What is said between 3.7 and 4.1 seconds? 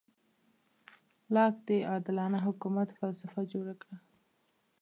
کړه.